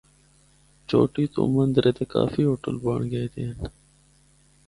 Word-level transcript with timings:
چوٹی 0.89 1.23
تو 1.33 1.41
مَندرے 1.53 1.91
تے 1.97 2.03
کافی 2.15 2.43
ہوٹل 2.49 2.75
بنڑ 2.83 2.99
گئے 3.11 3.27
دے 3.33 3.41
ہن۔ 3.49 3.59